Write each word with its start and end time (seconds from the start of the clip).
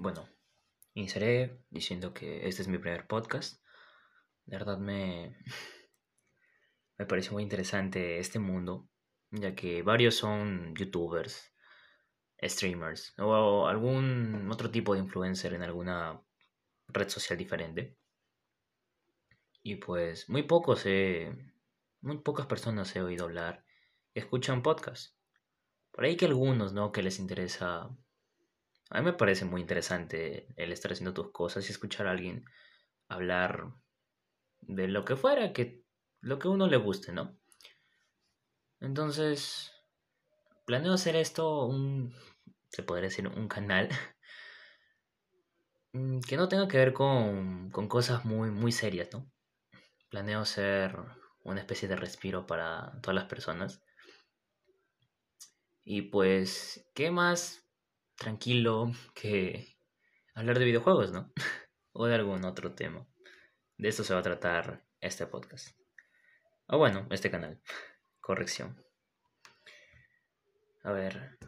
Bueno, 0.00 0.28
iniciaré 0.94 1.64
diciendo 1.70 2.14
que 2.14 2.46
este 2.46 2.62
es 2.62 2.68
mi 2.68 2.78
primer 2.78 3.08
podcast. 3.08 3.60
De 4.44 4.56
verdad 4.56 4.78
me, 4.78 5.36
me 6.98 7.04
parece 7.04 7.32
muy 7.32 7.42
interesante 7.42 8.20
este 8.20 8.38
mundo, 8.38 8.88
ya 9.32 9.56
que 9.56 9.82
varios 9.82 10.14
son 10.14 10.72
youtubers, 10.76 11.52
streamers 12.40 13.12
o 13.18 13.66
algún 13.66 14.48
otro 14.52 14.70
tipo 14.70 14.94
de 14.94 15.00
influencer 15.00 15.52
en 15.54 15.62
alguna 15.62 16.22
red 16.86 17.08
social 17.08 17.36
diferente. 17.36 17.98
Y 19.64 19.76
pues 19.76 20.28
muy 20.28 20.44
pocos 20.44 20.86
he, 20.86 21.36
muy 22.02 22.18
pocas 22.18 22.46
personas 22.46 22.94
he 22.94 23.02
oído 23.02 23.24
hablar 23.24 23.64
y 24.14 24.20
escuchan 24.20 24.62
podcasts. 24.62 25.18
Por 25.90 26.04
ahí 26.04 26.16
que 26.16 26.26
algunos, 26.26 26.72
¿no? 26.72 26.92
Que 26.92 27.02
les 27.02 27.18
interesa 27.18 27.90
a 28.90 28.98
mí 28.98 29.04
me 29.04 29.12
parece 29.12 29.44
muy 29.44 29.60
interesante 29.60 30.46
el 30.56 30.72
estar 30.72 30.92
haciendo 30.92 31.12
tus 31.12 31.30
cosas 31.30 31.68
y 31.68 31.72
escuchar 31.72 32.06
a 32.06 32.12
alguien 32.12 32.44
hablar 33.08 33.74
de 34.60 34.88
lo 34.88 35.04
que 35.04 35.16
fuera, 35.16 35.52
que 35.52 35.84
lo 36.20 36.38
que 36.38 36.48
a 36.48 36.50
uno 36.50 36.66
le 36.66 36.78
guste, 36.78 37.12
¿no? 37.12 37.38
Entonces, 38.80 39.72
planeo 40.64 40.94
hacer 40.94 41.16
esto 41.16 41.66
un, 41.66 42.14
se 42.70 42.82
podría 42.82 43.08
decir, 43.08 43.28
un 43.28 43.48
canal 43.48 43.88
mm, 45.92 46.20
que 46.20 46.36
no 46.36 46.48
tenga 46.48 46.68
que 46.68 46.78
ver 46.78 46.92
con, 46.92 47.70
con 47.70 47.88
cosas 47.88 48.24
muy, 48.24 48.50
muy 48.50 48.72
serias, 48.72 49.08
¿no? 49.12 49.30
Planeo 50.08 50.44
ser 50.44 50.96
una 51.44 51.60
especie 51.60 51.88
de 51.88 51.96
respiro 51.96 52.46
para 52.46 52.92
todas 53.02 53.14
las 53.14 53.26
personas. 53.26 53.82
Y 55.84 56.02
pues, 56.02 56.90
¿qué 56.94 57.10
más 57.10 57.67
tranquilo 58.18 58.90
que 59.14 59.78
hablar 60.34 60.58
de 60.58 60.64
videojuegos, 60.66 61.12
¿no? 61.12 61.32
o 61.92 62.06
de 62.06 62.14
algún 62.14 62.44
otro 62.44 62.74
tema. 62.74 63.06
De 63.76 63.88
esto 63.88 64.04
se 64.04 64.12
va 64.12 64.20
a 64.20 64.24
tratar 64.24 64.84
este 65.00 65.26
podcast. 65.26 65.78
O 66.66 66.78
bueno, 66.78 67.06
este 67.10 67.30
canal. 67.30 67.62
Corrección. 68.20 68.84
A 70.82 70.92
ver. 70.92 71.38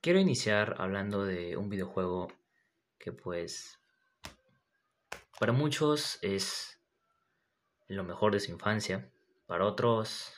Quiero 0.00 0.18
iniciar 0.18 0.76
hablando 0.78 1.24
de 1.24 1.58
un 1.58 1.68
videojuego 1.68 2.28
que 2.98 3.12
pues 3.12 3.78
para 5.38 5.52
muchos 5.52 6.18
es 6.22 6.80
lo 7.86 8.02
mejor 8.02 8.32
de 8.32 8.40
su 8.40 8.50
infancia. 8.50 9.12
Para 9.46 9.66
otros 9.66 10.32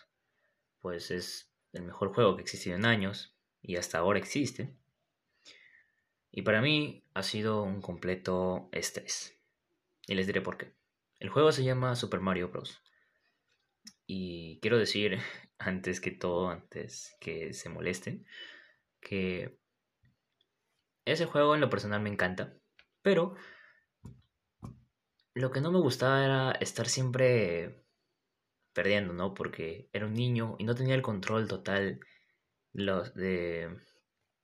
pues 0.81 1.13
es 1.13 1.53
el 1.73 1.85
mejor 1.85 2.13
juego 2.13 2.35
que 2.35 2.41
ha 2.41 2.45
existido 2.45 2.77
en 2.77 2.85
años 2.85 3.37
y 3.61 3.77
hasta 3.77 3.99
ahora 3.99 4.19
existe. 4.19 4.77
Y 6.33 6.43
para 6.43 6.63
mí 6.63 7.05
ha 7.13 7.23
sido 7.23 7.63
un 7.63 7.83
completo 7.83 8.71
estrés. 8.73 9.39
Y 10.07 10.15
les 10.15 10.27
diré 10.27 10.41
por 10.41 10.57
qué. 10.57 10.75
El 11.21 11.29
juego 11.29 11.53
se 11.53 11.63
llama 11.63 11.95
Super 11.95 12.21
Mario 12.21 12.49
Bros. 12.49 12.83
Y 14.07 14.59
quiero 14.61 14.79
decir, 14.79 15.19
antes 15.59 16.01
que 16.01 16.11
todo, 16.11 16.49
antes 16.49 17.15
que 17.21 17.53
se 17.53 17.69
molesten, 17.69 18.27
que 19.01 19.59
ese 21.05 21.27
juego 21.27 21.55
en 21.55 21.61
lo 21.61 21.71
personal 21.71 22.01
me 22.01 22.11
encanta. 22.11 22.57
Pero 23.03 23.35
lo 25.35 25.51
que 25.51 25.61
no 25.61 25.71
me 25.71 25.81
gustaba 25.81 26.25
era 26.25 26.53
estar 26.53 26.89
siempre 26.89 27.85
perdiendo, 28.73 29.13
¿no? 29.13 29.35
Porque 29.35 29.91
era 29.93 30.07
un 30.07 30.15
niño 30.15 30.57
y 30.59 30.65
no 30.65 30.75
tenía 30.75 30.95
el 30.95 31.03
control 31.03 31.47
total 31.47 32.01
de, 32.73 33.79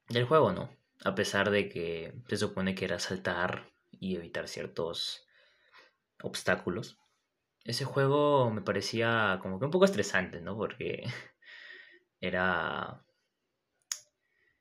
del 0.08 0.24
juego, 0.24 0.52
¿no? 0.52 0.77
A 1.04 1.14
pesar 1.14 1.50
de 1.50 1.68
que 1.68 2.14
se 2.28 2.36
supone 2.36 2.74
que 2.74 2.84
era 2.84 2.98
saltar 2.98 3.72
y 3.90 4.16
evitar 4.16 4.48
ciertos 4.48 5.26
obstáculos. 6.22 6.98
Ese 7.64 7.84
juego 7.84 8.50
me 8.50 8.62
parecía 8.62 9.38
como 9.42 9.58
que 9.58 9.66
un 9.66 9.70
poco 9.70 9.84
estresante, 9.84 10.40
¿no? 10.40 10.56
Porque 10.56 11.04
era 12.20 13.04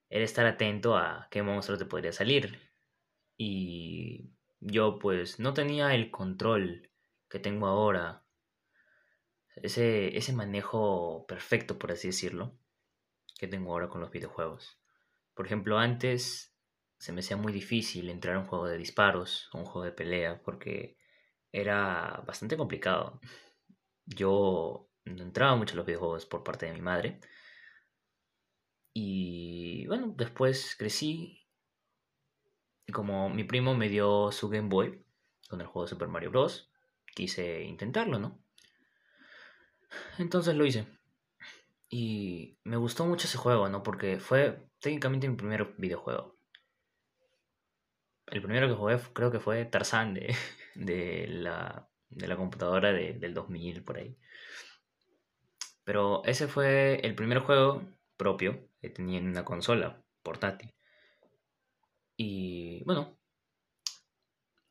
era 0.09 0.23
estar 0.23 0.45
atento 0.45 0.95
a 0.97 1.27
qué 1.31 1.43
monstruo 1.43 1.77
te 1.77 1.85
podría 1.85 2.13
salir. 2.13 2.59
Y 3.37 4.31
yo 4.59 4.99
pues 4.99 5.39
no 5.39 5.53
tenía 5.53 5.93
el 5.95 6.11
control 6.11 6.89
que 7.29 7.39
tengo 7.39 7.67
ahora. 7.67 8.23
Ese, 9.55 10.15
ese 10.17 10.33
manejo 10.33 11.25
perfecto, 11.27 11.79
por 11.79 11.91
así 11.91 12.07
decirlo, 12.09 12.57
que 13.39 13.47
tengo 13.47 13.71
ahora 13.71 13.89
con 13.89 14.01
los 14.01 14.11
videojuegos. 14.11 14.77
Por 15.37 15.45
ejemplo, 15.45 15.77
antes 15.77 16.51
se 16.97 17.13
me 17.13 17.19
hacía 17.19 17.37
muy 17.37 17.53
difícil 17.53 18.09
entrar 18.09 18.35
a 18.35 18.39
un 18.39 18.47
juego 18.47 18.65
de 18.65 18.79
disparos 18.79 19.49
o 19.53 19.59
un 19.59 19.65
juego 19.65 19.85
de 19.85 19.91
pelea 19.91 20.41
porque 20.41 20.97
era 21.51 22.23
bastante 22.25 22.57
complicado. 22.57 23.21
Yo 24.07 24.89
no 25.05 25.21
entraba 25.21 25.55
mucho 25.55 25.73
a 25.73 25.77
los 25.77 25.85
videojuegos 25.85 26.25
por 26.25 26.43
parte 26.43 26.65
de 26.65 26.73
mi 26.73 26.81
madre. 26.81 27.19
Y 28.93 29.85
bueno, 29.85 30.11
después 30.17 30.75
crecí 30.75 31.47
y 32.87 32.91
como 32.91 33.29
mi 33.29 33.43
primo 33.43 33.75
me 33.75 33.89
dio 33.89 34.31
su 34.31 34.49
Game 34.49 34.69
Boy 34.69 35.05
con 35.47 35.61
el 35.61 35.67
juego 35.67 35.85
de 35.85 35.89
Super 35.89 36.07
Mario 36.07 36.31
Bros., 36.31 36.71
quise 37.13 37.61
intentarlo, 37.61 38.17
¿no? 38.17 38.43
Entonces 40.17 40.55
lo 40.55 40.65
hice. 40.65 40.96
Y 41.89 42.57
me 42.63 42.77
gustó 42.77 43.05
mucho 43.05 43.27
ese 43.27 43.37
juego, 43.37 43.69
¿no? 43.69 43.83
Porque 43.83 44.19
fue 44.19 44.67
técnicamente 44.79 45.29
mi 45.29 45.35
primer 45.35 45.73
videojuego. 45.77 46.35
El 48.27 48.41
primero 48.41 48.67
que 48.67 48.73
jugué 48.73 48.99
creo 49.13 49.31
que 49.31 49.39
fue 49.39 49.65
Tarzan 49.65 50.13
de, 50.13 50.35
de, 50.75 51.27
la, 51.27 51.89
de 52.09 52.27
la 52.27 52.35
computadora 52.35 52.91
de, 52.91 53.13
del 53.13 53.33
2000 53.33 53.83
por 53.83 53.97
ahí. 53.97 54.17
Pero 55.83 56.23
ese 56.25 56.47
fue 56.47 56.99
el 57.03 57.15
primer 57.15 57.39
juego 57.39 57.81
propio 58.17 58.67
que 58.81 58.89
tenía 58.89 59.19
en 59.19 59.27
una 59.29 59.45
consola 59.45 60.03
portátil. 60.21 60.73
Y 62.17 62.83
bueno, 62.83 63.17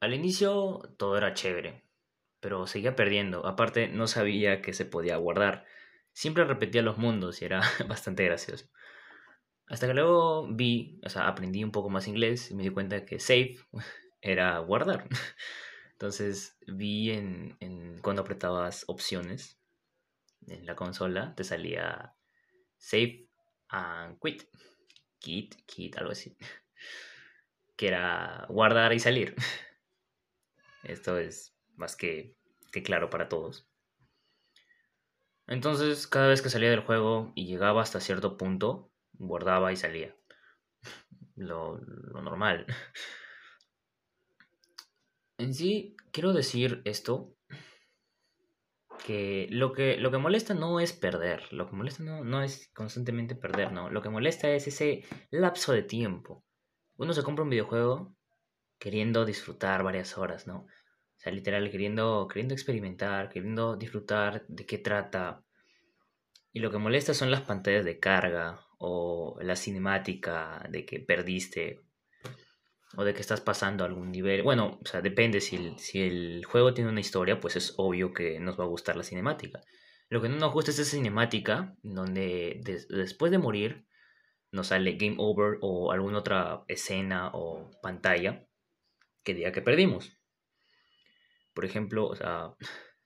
al 0.01 0.13
inicio 0.13 0.83
todo 0.99 1.17
era 1.17 1.33
chévere, 1.33 1.85
pero 2.41 2.67
seguía 2.67 2.97
perdiendo. 2.97 3.47
Aparte 3.47 3.89
no 3.89 4.07
sabía 4.09 4.61
que 4.61 4.75
se 4.75 4.85
podía 4.85 5.17
guardar 5.17 5.65
siempre 6.17 6.45
repetía 6.45 6.81
los 6.81 6.97
mundos 6.97 7.43
y 7.43 7.45
era 7.45 7.61
bastante 7.89 8.25
gracioso. 8.25 8.67
Hasta 9.67 9.87
que 9.87 9.95
luego 9.95 10.49
vi, 10.49 10.99
o 11.05 11.11
sea, 11.11 11.29
aprendí 11.29 11.63
un 11.63 11.73
poco 11.73 11.91
más 11.91 12.09
inglés 12.09 12.51
y 12.51 12.55
me 12.55 12.63
di 12.63 12.71
cuenta 12.71 13.05
que 13.05 13.21
save 13.21 13.59
era 14.23 14.59
guardar. 14.61 15.09
Entonces 15.93 16.57
vi 16.67 17.11
en, 17.11 17.57
en 17.61 18.01
cuando 18.01 18.23
apretabas 18.23 18.85
opciones 18.89 19.61
en 20.47 20.65
la 20.65 20.75
consola, 20.75 21.35
te 21.35 21.45
salía 21.45 22.15
save 22.79 23.29
and 23.69 24.19
quit. 24.19 24.45
Quit, 25.19 25.55
quit, 25.67 25.99
algo 25.99 26.13
así. 26.13 26.37
Que 27.77 27.89
era 27.89 28.47
guardar 28.49 28.95
y 28.95 29.01
salir. 29.01 29.35
Esto 30.83 31.19
es 31.19 31.55
más 31.75 31.95
que, 31.95 32.37
que 32.73 32.83
claro 32.83 33.11
para 33.11 33.29
todos. 33.29 33.69
Entonces, 35.47 36.07
cada 36.07 36.29
vez 36.29 36.43
que 36.43 36.51
salía 36.51 36.71
del 36.71 36.81
juego 36.81 37.33
y 37.35 37.47
llegaba 37.47 37.83
hasta 37.83 38.01
cierto 38.01 38.37
punto, 38.37 38.91
guardaba 39.13 39.73
y 39.73 39.77
salía. 39.77 40.17
Lo, 41.37 41.79
normal. 41.79 42.67
En 45.39 45.55
sí, 45.55 45.97
quiero 46.13 46.33
decir 46.33 46.83
esto, 46.85 47.35
que 49.05 49.47
lo 49.51 49.73
que, 49.73 49.99
lo 49.99 50.11
que 50.11 50.19
molesta 50.19 50.55
no 50.55 50.81
es 50.81 50.93
perder, 50.93 51.53
lo 51.53 51.69
que 51.69 51.77
molesta 51.77 52.03
no, 52.03 52.25
no 52.25 52.43
es 52.43 52.71
constantemente 52.75 53.37
perder, 53.37 53.71
no, 53.71 53.91
lo 53.91 54.03
que 54.03 54.09
molesta 54.09 54.49
es 54.51 54.67
ese 54.67 55.05
lapso 55.31 55.73
de 55.73 55.83
tiempo. 55.83 56.43
Uno 56.97 57.13
se 57.13 57.23
compra 57.23 57.45
un 57.45 57.51
videojuego 57.51 58.17
queriendo 58.79 59.25
disfrutar 59.25 59.83
varias 59.83 60.17
horas, 60.19 60.47
¿no? 60.47 60.67
Literal, 61.31 61.71
queriendo, 61.71 62.29
queriendo 62.29 62.55
experimentar, 62.55 63.29
queriendo 63.29 63.77
disfrutar 63.77 64.45
de 64.49 64.67
qué 64.67 64.79
trata. 64.79 65.45
Y 66.53 66.61
lo 66.61 66.71
que 66.71 66.79
molesta 66.79 67.15
son 67.15 67.31
las 67.31 67.43
pantallas 67.43 67.85
de 67.85 67.99
carga 67.99 68.61
o 68.79 69.39
la 69.43 69.57
cinemática 69.57 70.67
de 70.71 70.85
que 70.85 71.01
perdiste 71.01 71.83
o 72.97 73.05
de 73.05 73.15
que 73.15 73.21
estás 73.21 73.41
pasando 73.41 73.85
algún 73.85 74.11
nivel. 74.11 74.43
Bueno, 74.43 74.79
o 74.83 74.87
sea, 74.87 75.01
depende. 75.03 75.41
Si 75.41 75.57
el, 75.57 75.79
si 75.79 76.03
el 76.03 76.45
juego 76.45 76.73
tiene 76.73 76.91
una 76.91 77.01
historia, 77.01 77.41
pues 77.41 77.57
es 77.57 77.75
obvio 77.77 78.13
que 78.13 78.41
nos 78.41 78.59
va 78.59 78.65
a 78.65 78.69
gustar 78.69 78.97
la 78.97 79.03
cinemática. 79.03 79.61
Lo 80.09 80.23
que 80.23 80.29
no 80.29 80.37
nos 80.37 80.53
gusta 80.53 80.71
es 80.71 80.79
esa 80.79 80.97
cinemática 80.97 81.75
donde 81.83 82.61
después 82.89 83.33
de 83.33 83.39
morir 83.39 83.87
nos 84.53 84.69
sale 84.69 84.93
game 84.93 85.17
over 85.19 85.59
o 85.61 85.91
alguna 85.91 86.19
otra 86.19 86.65
escena 86.69 87.31
o 87.35 87.71
pantalla 87.83 88.47
que 89.25 89.35
diga 89.35 89.53
que 89.53 89.63
perdimos. 89.63 90.16
Por 91.57 91.65
ejemplo, 91.65 92.07
o 92.07 92.15
sea, 92.15 92.55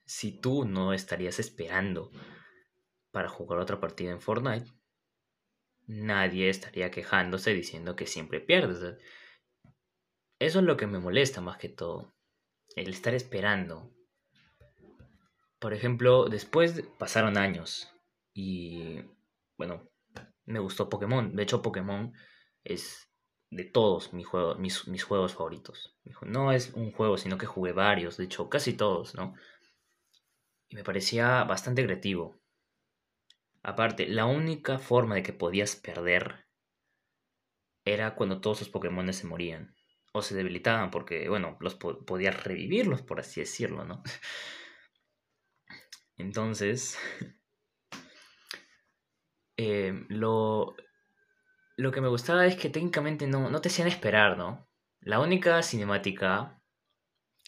si 0.05 0.41
tú 0.41 0.65
no 0.65 0.91
estarías 0.91 1.39
esperando 1.39 2.11
para 3.09 3.29
jugar 3.29 3.59
otra 3.59 3.79
partida 3.79 4.11
en 4.11 4.19
Fortnite, 4.19 4.69
nadie 5.87 6.49
estaría 6.49 6.91
quejándose 6.91 7.53
diciendo 7.53 7.95
que 7.95 8.05
siempre 8.05 8.41
pierdes. 8.41 8.97
eso 10.39 10.59
es 10.59 10.65
lo 10.65 10.75
que 10.75 10.85
me 10.85 10.99
molesta 10.99 11.39
más 11.39 11.57
que 11.57 11.69
todo. 11.69 12.13
El 12.75 12.89
estar 12.89 13.13
esperando. 13.13 13.89
Por 15.57 15.73
ejemplo, 15.73 16.25
después 16.25 16.83
pasaron 16.99 17.37
años 17.37 17.89
y 18.33 19.01
bueno, 19.57 19.89
me 20.43 20.59
gustó 20.59 20.89
Pokémon. 20.89 21.37
De 21.37 21.43
hecho, 21.43 21.61
Pokémon 21.61 22.13
es 22.65 23.10
de 23.51 23.65
todos 23.65 24.13
mis, 24.13 24.25
juegos, 24.25 24.57
mis, 24.57 24.87
mis 24.87 25.03
juegos 25.03 25.35
favoritos. 25.35 25.93
No 26.21 26.51
es 26.51 26.73
un 26.73 26.91
juego, 26.91 27.17
sino 27.17 27.37
que 27.37 27.45
jugué 27.45 27.73
varios, 27.73 28.17
de 28.17 28.23
hecho, 28.23 28.49
casi 28.49 28.73
todos, 28.73 29.13
¿no? 29.13 29.35
Y 30.69 30.75
me 30.75 30.83
parecía 30.83 31.43
bastante 31.43 31.83
creativo. 31.83 32.39
Aparte, 33.61 34.07
la 34.07 34.25
única 34.25 34.79
forma 34.79 35.15
de 35.15 35.23
que 35.23 35.33
podías 35.33 35.75
perder 35.75 36.47
era 37.83 38.15
cuando 38.15 38.39
todos 38.39 38.61
los 38.61 38.69
Pokémon 38.69 39.11
se 39.13 39.27
morían. 39.27 39.75
O 40.13 40.21
se 40.21 40.35
debilitaban, 40.35 40.89
porque, 40.89 41.27
bueno, 41.29 41.57
los 41.59 41.75
podías 41.75 42.43
revivirlos, 42.43 43.01
por 43.01 43.19
así 43.19 43.41
decirlo, 43.41 43.85
¿no? 43.85 44.01
Entonces, 46.17 46.97
eh, 49.57 50.05
lo, 50.07 50.75
lo 51.81 51.91
que 51.91 52.01
me 52.01 52.07
gustaba 52.07 52.45
es 52.45 52.55
que 52.55 52.69
técnicamente 52.69 53.25
no, 53.25 53.49
no 53.49 53.59
te 53.59 53.69
hacían 53.69 53.87
esperar, 53.87 54.37
¿no? 54.37 54.67
La 54.99 55.19
única 55.19 55.63
cinemática 55.63 56.61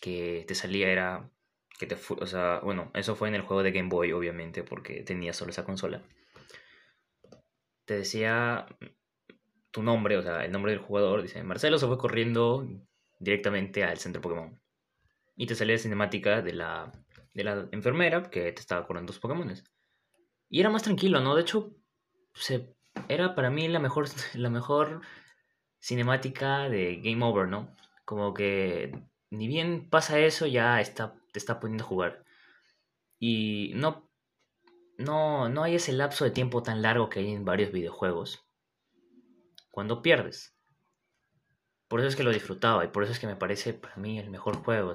que 0.02 0.44
te 0.48 0.56
salía 0.56 0.90
era 0.90 1.30
que 1.78 1.86
te 1.86 1.96
o 1.96 2.26
sea, 2.26 2.60
bueno, 2.64 2.90
eso 2.96 3.16
fue 3.16 3.28
en 3.28 3.36
el 3.36 3.44
juego 3.44 3.62
de 3.62 3.72
Game 3.72 3.90
Boy, 3.90 4.12
obviamente, 4.12 4.64
porque 4.64 5.04
tenía 5.04 5.34
solo 5.34 5.52
esa 5.52 5.64
consola. 5.64 6.02
Te 7.86 7.96
decía 7.98 8.66
tu 9.70 9.84
nombre, 9.84 10.18
o 10.18 10.24
sea, 10.24 10.44
el 10.46 10.52
nombre 10.52 10.72
del 10.72 10.82
jugador, 10.82 11.22
dice, 11.22 11.44
Marcelo 11.44 11.78
se 11.78 11.86
fue 11.86 12.00
corriendo 12.00 12.68
directamente 13.20 13.84
al 13.84 14.00
centro 14.00 14.22
Pokémon. 14.22 14.60
Y 15.36 15.46
te 15.46 15.56
salía 15.56 15.76
la 15.76 15.82
cinemática 15.82 16.42
de 16.42 16.54
la, 16.54 16.92
de 17.34 17.44
la 17.44 17.68
enfermera 17.72 18.24
que 18.32 18.52
te 18.52 18.62
estaba 18.62 18.88
corriendo 18.88 19.12
tus 19.12 19.20
Pokémon. 19.20 19.54
Y 20.50 20.60
era 20.60 20.72
más 20.72 20.84
tranquilo, 20.84 21.22
¿no? 21.22 21.36
De 21.36 21.42
hecho, 21.42 21.76
se 22.34 22.73
era 23.08 23.36
para 23.36 23.50
mí 23.50 23.68
la 23.68 23.80
mejor, 23.80 24.08
la 24.34 24.50
mejor 24.50 25.02
cinemática 25.80 26.70
de 26.70 26.98
Game 27.04 27.24
Over, 27.24 27.48
¿no? 27.48 27.76
Como 28.06 28.34
que 28.34 28.92
ni 29.30 29.48
bien 29.48 29.90
pasa 29.90 30.20
eso, 30.20 30.46
ya 30.46 30.80
está, 30.80 31.16
te 31.32 31.40
está 31.40 31.60
poniendo 31.60 31.84
a 31.84 31.88
jugar. 31.88 32.26
Y 33.20 33.72
no, 33.76 34.10
no, 34.98 35.50
no 35.50 35.64
hay 35.64 35.76
ese 35.76 35.94
lapso 35.94 36.26
de 36.26 36.32
tiempo 36.32 36.64
tan 36.64 36.82
largo 36.82 37.10
que 37.10 37.20
hay 37.20 37.32
en 37.32 37.46
varios 37.46 37.72
videojuegos. 37.72 38.46
Cuando 39.72 40.02
pierdes. 40.02 40.56
Por 41.88 42.00
eso 42.00 42.10
es 42.10 42.16
que 42.16 42.24
lo 42.24 42.32
disfrutaba 42.32 42.86
y 42.86 42.90
por 42.90 43.04
eso 43.04 43.12
es 43.12 43.20
que 43.20 43.28
me 43.28 43.36
parece 43.36 43.74
para 43.74 43.96
mí 43.98 44.20
el 44.20 44.30
mejor 44.30 44.58
juego. 44.58 44.92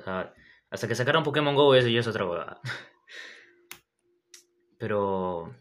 Hasta 0.71 0.89
que 0.89 0.95
sacaron 0.95 1.23
Pokémon 1.25 1.55
Go, 1.55 1.75
eso 1.75 1.89
ya 1.89 2.01
es 2.01 2.07
otra 2.07 2.25
cosa. 2.25 2.61
Pero 4.79 5.55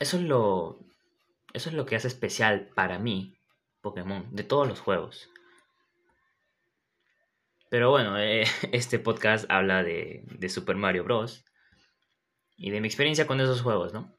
eso 0.00 0.16
es 0.18 0.22
lo, 0.22 0.87
eso 1.52 1.68
es 1.70 1.74
lo 1.74 1.86
que 1.86 1.96
hace 1.96 2.08
especial 2.08 2.70
para 2.74 2.98
mí 2.98 3.38
Pokémon, 3.80 4.26
de 4.34 4.44
todos 4.44 4.68
los 4.68 4.80
juegos. 4.80 5.30
Pero 7.70 7.90
bueno, 7.90 8.18
eh, 8.18 8.44
este 8.72 8.98
podcast 8.98 9.50
habla 9.50 9.82
de, 9.82 10.24
de, 10.26 10.48
Super 10.48 10.76
Mario 10.76 11.04
Bros. 11.04 11.44
Y 12.56 12.70
de 12.70 12.80
mi 12.80 12.88
experiencia 12.88 13.26
con 13.26 13.40
esos 13.40 13.62
juegos, 13.62 13.92
¿no? 13.92 14.18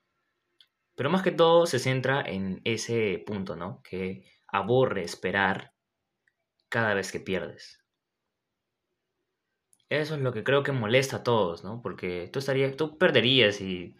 Pero 0.95 1.09
más 1.09 1.23
que 1.23 1.31
todo 1.31 1.65
se 1.65 1.79
centra 1.79 2.21
en 2.21 2.61
ese 2.63 3.21
punto, 3.25 3.55
¿no? 3.55 3.81
Que 3.83 4.25
aburre 4.47 5.03
esperar 5.03 5.73
cada 6.69 6.93
vez 6.93 7.11
que 7.11 7.19
pierdes. 7.19 7.83
Eso 9.89 10.15
es 10.15 10.21
lo 10.21 10.31
que 10.31 10.43
creo 10.43 10.63
que 10.63 10.71
molesta 10.71 11.17
a 11.17 11.23
todos, 11.23 11.63
¿no? 11.63 11.81
Porque 11.81 12.29
tú, 12.31 12.39
estarías, 12.39 12.77
tú 12.77 12.97
perderías 12.97 13.59
y 13.59 13.95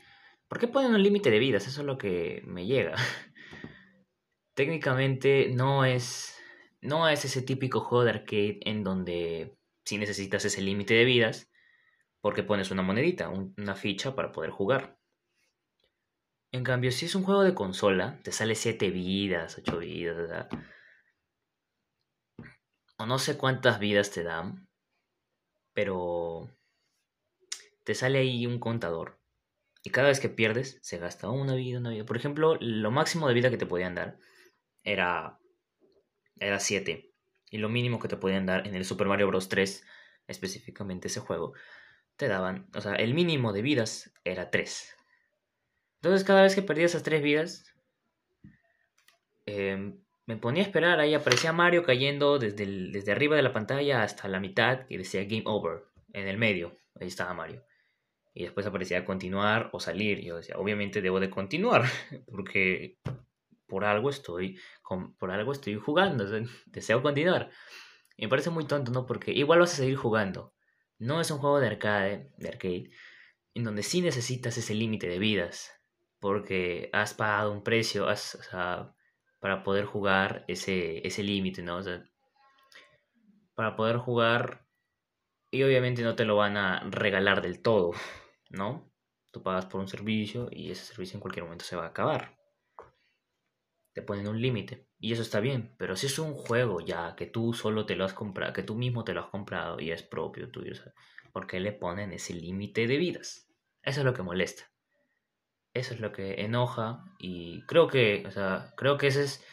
¿Por 0.49 0.57
qué 0.57 0.67
ponen 0.67 0.95
un 0.95 1.03
límite 1.03 1.29
de 1.29 1.37
vidas? 1.37 1.67
Eso 1.67 1.81
es 1.81 1.85
lo 1.87 1.99
que 1.99 2.41
me 2.45 2.65
llega. 2.65 2.95
Técnicamente 4.55 5.51
no 5.53 5.85
es, 5.85 6.35
no 6.81 7.07
es 7.07 7.23
ese 7.23 7.43
típico 7.43 7.81
juego 7.81 8.03
de 8.03 8.09
arcade 8.09 8.59
en 8.65 8.83
donde 8.83 9.55
si 9.85 9.99
necesitas 9.99 10.43
ese 10.45 10.63
límite 10.63 10.95
de 10.95 11.05
vidas, 11.05 11.51
porque 12.19 12.41
pones 12.41 12.71
una 12.71 12.81
monedita, 12.81 13.29
una 13.29 13.75
ficha 13.75 14.15
para 14.15 14.31
poder 14.31 14.49
jugar. 14.49 14.97
En 16.51 16.63
cambio, 16.63 16.91
si 16.91 17.05
es 17.05 17.13
un 17.13 17.23
juego 17.23 17.43
de 17.43 17.53
consola, 17.53 18.19
te 18.23 18.31
sale 18.31 18.55
7 18.55 18.89
vidas, 18.89 19.55
8 19.59 19.77
vidas, 19.77 20.47
o 22.97 23.05
no 23.05 23.19
sé 23.19 23.37
cuántas 23.37 23.79
vidas 23.79 24.09
te 24.09 24.23
dan, 24.23 24.67
pero 25.73 26.49
te 27.83 27.93
sale 27.93 28.17
ahí 28.17 28.47
un 28.47 28.59
contador 28.59 29.19
y 29.89 29.91
cada 29.91 30.09
vez 30.09 30.19
que 30.19 30.30
pierdes, 30.30 30.77
se 30.83 31.00
gasta 31.00 31.31
una 31.31 31.56
vida, 31.56 31.80
una 31.80 31.89
vida. 31.89 32.06
Por 32.06 32.15
ejemplo, 32.15 32.57
lo 32.62 32.91
máximo 32.91 33.27
de 33.27 33.33
vida 33.33 33.50
que 33.50 33.57
te 33.57 33.65
podían 33.65 33.95
dar 33.95 34.19
era, 34.83 35.39
era 36.39 36.59
7. 36.59 37.12
Y 37.50 37.57
lo 37.57 37.69
mínimo 37.69 37.97
que 37.97 38.07
te 38.07 38.15
podían 38.15 38.45
dar 38.45 38.68
en 38.68 38.75
el 38.75 38.86
Super 38.86 39.07
Mario 39.07 39.25
Bros. 39.25 39.50
3, 39.50 39.83
específicamente 40.27 41.07
ese 41.07 41.21
juego, 41.21 41.53
te 42.18 42.27
daban, 42.27 42.69
o 42.75 42.81
sea, 42.81 42.94
el 42.94 43.15
mínimo 43.15 43.51
de 43.51 43.63
vidas 43.63 44.13
era 44.24 44.51
3. 44.51 44.95
Entonces 46.03 46.24
cada 46.24 46.44
vez 46.44 46.53
que 46.53 46.62
perdía 46.62 46.85
esas 46.85 47.01
3 47.01 47.24
vidas, 47.24 47.74
em, 49.47 50.03
me 50.27 50.38
ponía 50.38 50.62
a 50.62 50.68
esperar, 50.68 51.00
ahí 51.00 51.15
aparecía 51.15 51.51
Mario 51.51 51.81
cayendo 51.81 52.38
desde, 52.38 52.68
desde 52.92 53.12
arriba 53.12 53.35
de 53.35 53.42
la 53.42 53.53
pantalla 53.53 54.03
hasta 54.03 54.27
la 54.27 54.39
mitad 54.39 54.85
y 54.88 54.97
decía 54.97 55.24
Game 55.24 55.45
Over, 55.47 55.85
en 56.13 56.27
el 56.27 56.38
medio, 56.38 56.77
ahí 57.00 57.07
estaba 57.07 57.33
Mario 57.33 57.63
y 58.33 58.43
después 58.43 58.65
aparecía 58.65 59.05
continuar 59.05 59.69
o 59.73 59.79
salir. 59.79 60.21
Yo 60.21 60.37
decía, 60.37 60.55
obviamente 60.57 61.01
debo 61.01 61.19
de 61.19 61.29
continuar, 61.29 61.83
porque 62.27 62.99
por 63.67 63.85
algo 63.85 64.09
estoy, 64.09 64.59
por 65.17 65.31
algo 65.31 65.51
estoy 65.51 65.75
jugando, 65.75 66.25
deseo 66.67 67.01
continuar. 67.01 67.49
Y 68.17 68.23
me 68.23 68.29
parece 68.29 68.49
muy 68.49 68.65
tonto, 68.65 68.91
¿no? 68.91 69.05
Porque 69.05 69.31
igual 69.31 69.59
vas 69.59 69.73
a 69.73 69.77
seguir 69.77 69.95
jugando. 69.95 70.53
No 70.97 71.21
es 71.21 71.31
un 71.31 71.37
juego 71.37 71.59
de 71.59 71.67
arcade, 71.67 72.31
de 72.37 72.49
arcade, 72.49 72.91
en 73.53 73.63
donde 73.63 73.83
sí 73.83 74.01
necesitas 74.01 74.57
ese 74.57 74.75
límite 74.75 75.07
de 75.07 75.19
vidas, 75.19 75.71
porque 76.19 76.89
has 76.91 77.13
pagado 77.13 77.53
un 77.53 77.63
precio 77.63 78.07
para 79.39 79.63
poder 79.63 79.85
jugar 79.85 80.43
ese, 80.49 81.05
ese 81.07 81.23
límite, 81.23 81.61
¿no? 81.61 81.79
Para 83.56 83.77
poder 83.77 83.97
jugar 83.97 84.69
y 85.51 85.63
obviamente 85.63 86.04
no 86.04 86.15
te 86.15 86.25
lo 86.25 86.35
van 86.35 86.57
a 86.57 86.81
regalar 86.89 87.42
del 87.42 87.61
todo. 87.61 87.94
¿No? 88.49 88.91
Tú 89.31 89.44
pagas 89.44 89.65
por 89.65 89.79
un 89.79 89.87
servicio 89.87 90.49
y 90.51 90.71
ese 90.71 90.85
servicio 90.85 91.18
en 91.18 91.21
cualquier 91.21 91.45
momento 91.45 91.65
se 91.65 91.75
va 91.75 91.85
a 91.85 91.89
acabar. 91.89 92.37
Te 93.94 94.01
ponen 94.01 94.27
un 94.27 94.41
límite 94.41 94.87
y 94.99 95.13
eso 95.13 95.21
está 95.21 95.39
bien, 95.39 95.75
pero 95.77 95.95
si 95.95 96.07
es 96.07 96.19
un 96.19 96.33
juego 96.33 96.79
ya 96.81 97.15
que 97.15 97.25
tú 97.25 97.53
solo 97.53 97.85
te 97.85 97.95
lo 97.95 98.06
has 98.06 98.13
comprado, 98.13 98.53
que 98.53 98.63
tú 98.63 98.75
mismo 98.75 99.03
te 99.03 99.13
lo 99.13 99.21
has 99.21 99.29
comprado 99.29 99.79
y 99.79 99.91
es 99.91 100.03
propio 100.03 100.49
tuyo, 100.49 100.73
¿por 101.31 101.47
qué 101.47 101.59
le 101.59 101.73
ponen 101.73 102.13
ese 102.13 102.33
límite 102.33 102.87
de 102.87 102.97
vidas? 102.97 103.47
Eso 103.81 104.01
es 104.01 104.06
lo 104.06 104.13
que 104.13 104.23
molesta. 104.23 104.71
Eso 105.73 105.94
es 105.94 105.99
lo 105.99 106.11
que 106.11 106.41
enoja 106.41 107.03
y 107.19 107.61
creo 107.65 107.87
que, 107.87 108.23
o 108.27 108.31
sea, 108.31 108.73
creo 108.75 108.97
que 108.97 109.07
ese 109.07 109.23
es 109.23 109.45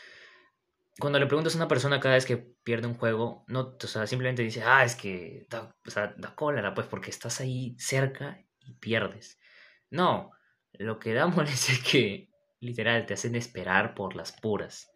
cuando 0.99 1.19
le 1.19 1.27
preguntas 1.27 1.55
a 1.55 1.59
una 1.59 1.69
persona 1.69 2.01
cada 2.01 2.15
vez 2.15 2.25
que 2.25 2.39
pierde 2.39 2.87
un 2.87 2.95
juego, 2.95 3.45
no, 3.49 3.77
o 3.83 3.87
sea, 3.87 4.07
simplemente 4.07 4.43
dice, 4.43 4.63
ah, 4.63 4.83
es 4.85 4.97
que 4.97 5.47
o 5.51 5.91
sea, 5.91 6.15
da 6.17 6.35
cólera, 6.35 6.75
pues 6.75 6.87
porque 6.87 7.11
estás 7.11 7.41
ahí 7.41 7.77
cerca 7.79 8.46
y 8.67 8.75
pierdes. 8.75 9.39
No, 9.91 10.33
lo 10.73 10.99
que 10.99 11.15
da 11.15 11.27
molestia 11.27 11.75
es 11.75 11.83
que 11.83 12.31
literal 12.61 13.07
te 13.07 13.15
hacen 13.15 13.35
esperar 13.35 13.95
por 13.95 14.17
las 14.17 14.33
puras. 14.33 14.91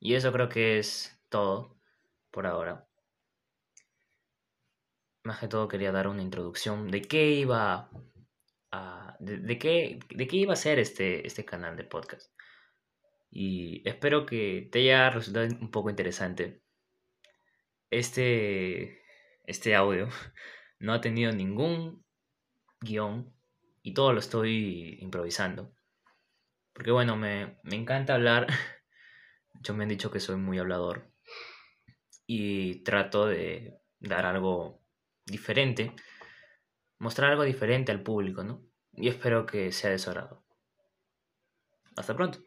Y 0.00 0.14
eso 0.14 0.32
creo 0.32 0.48
que 0.48 0.78
es 0.78 1.20
todo 1.28 1.78
por 2.30 2.46
ahora. 2.46 2.86
Más 5.24 5.40
que 5.40 5.48
todo 5.48 5.68
quería 5.68 5.92
dar 5.92 6.08
una 6.08 6.22
introducción 6.22 6.90
de 6.90 7.02
qué 7.02 7.32
iba 7.32 7.90
a, 8.70 9.16
de, 9.18 9.58
qué, 9.58 9.98
de 10.08 10.26
qué 10.26 10.36
iba 10.36 10.52
a 10.52 10.56
ser 10.56 10.78
este, 10.78 11.26
este 11.26 11.44
canal 11.44 11.76
de 11.76 11.84
podcast. 11.84 12.32
Y 13.30 13.86
espero 13.88 14.24
que 14.24 14.68
te 14.72 14.80
haya 14.80 15.10
resultado 15.10 15.46
un 15.60 15.70
poco 15.70 15.90
interesante. 15.90 16.62
Este, 17.90 19.02
este 19.44 19.74
audio 19.74 20.08
no 20.78 20.92
ha 20.92 21.00
tenido 21.00 21.32
ningún 21.32 22.04
guion 22.80 23.34
y 23.82 23.94
todo 23.94 24.12
lo 24.12 24.20
estoy 24.20 24.98
improvisando. 25.00 25.72
Porque 26.72 26.90
bueno, 26.90 27.16
me, 27.16 27.58
me 27.64 27.76
encanta 27.76 28.14
hablar. 28.14 28.46
Yo 29.62 29.74
me 29.74 29.84
han 29.84 29.88
dicho 29.88 30.10
que 30.10 30.20
soy 30.20 30.36
muy 30.36 30.58
hablador. 30.58 31.10
Y 32.26 32.82
trato 32.84 33.26
de 33.26 33.80
dar 33.98 34.26
algo 34.26 34.80
diferente. 35.26 35.92
Mostrar 36.98 37.30
algo 37.30 37.44
diferente 37.44 37.92
al 37.92 38.02
público, 38.02 38.44
¿no? 38.44 38.62
Y 38.92 39.08
espero 39.08 39.46
que 39.46 39.72
sea 39.72 39.90
de 39.90 39.98
su 39.98 40.10
agrado. 40.10 40.44
Hasta 41.96 42.14
pronto. 42.14 42.38